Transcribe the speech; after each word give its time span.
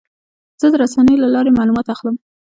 زه 0.59 0.67
د 0.71 0.75
رسنیو 0.83 1.21
له 1.23 1.27
لارې 1.35 1.51
معلومات 1.59 1.87
اخلم. 1.93 2.15